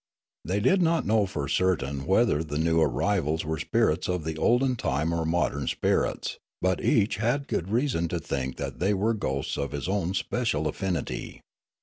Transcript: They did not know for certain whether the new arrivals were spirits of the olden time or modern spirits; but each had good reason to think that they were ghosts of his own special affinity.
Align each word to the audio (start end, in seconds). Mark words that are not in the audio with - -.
They 0.43 0.59
did 0.59 0.81
not 0.81 1.05
know 1.05 1.27
for 1.27 1.47
certain 1.47 2.07
whether 2.07 2.43
the 2.43 2.57
new 2.57 2.81
arrivals 2.81 3.45
were 3.45 3.59
spirits 3.59 4.09
of 4.09 4.23
the 4.23 4.35
olden 4.35 4.75
time 4.75 5.13
or 5.13 5.25
modern 5.27 5.67
spirits; 5.67 6.39
but 6.59 6.83
each 6.83 7.17
had 7.17 7.47
good 7.47 7.69
reason 7.69 8.07
to 8.07 8.19
think 8.19 8.57
that 8.57 8.79
they 8.79 8.95
were 8.95 9.13
ghosts 9.13 9.57
of 9.59 9.73
his 9.73 9.87
own 9.87 10.15
special 10.15 10.67
affinity. 10.67 11.41